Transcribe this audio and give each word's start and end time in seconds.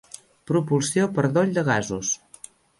Propulsió 0.51 1.05
per 1.19 1.27
doll 1.37 1.55
de 1.61 1.67
gasos. 1.71 2.19